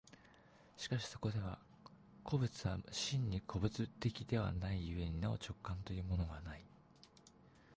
[0.77, 1.59] しかしそこでは
[2.23, 6.65] 個物は真に個物的ではない故になお直観というものはない。